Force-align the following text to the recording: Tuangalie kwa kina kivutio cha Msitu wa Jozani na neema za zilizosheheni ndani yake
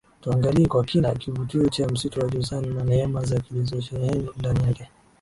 Tuangalie 0.21 0.67
kwa 0.67 0.83
kina 0.83 1.15
kivutio 1.15 1.69
cha 1.69 1.87
Msitu 1.87 2.19
wa 2.19 2.29
Jozani 2.29 2.67
na 2.67 2.83
neema 2.83 3.25
za 3.25 3.39
zilizosheheni 3.51 4.29
ndani 4.37 4.63
yake 4.63 4.87